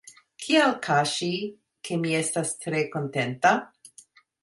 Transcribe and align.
Kial 0.45 0.73
kaŝi, 0.87 1.29
ke 1.89 1.99
mi 2.07 2.17
estis 2.23 2.57
tre 2.65 2.85
kontenta?. 2.97 3.57